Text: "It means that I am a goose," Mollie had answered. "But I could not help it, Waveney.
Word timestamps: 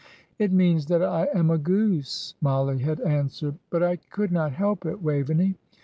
"It 0.39 0.51
means 0.51 0.87
that 0.87 1.03
I 1.03 1.25
am 1.25 1.51
a 1.51 1.59
goose," 1.59 2.33
Mollie 2.41 2.79
had 2.79 2.99
answered. 3.01 3.59
"But 3.69 3.83
I 3.83 3.97
could 3.97 4.31
not 4.31 4.51
help 4.53 4.83
it, 4.87 4.99
Waveney. 4.99 5.53